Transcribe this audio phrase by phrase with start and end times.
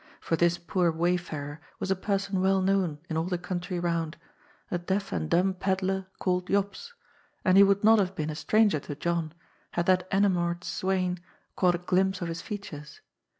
[0.19, 4.17] For this poor wayfarer was a person well known in all the country round,
[4.71, 6.93] a deaf and dumb pedlar called Jops,
[7.45, 9.31] and.he would not have been a stranger to John,
[9.73, 11.19] had that enamoured swain
[11.55, 13.01] caught a glimpse of his features.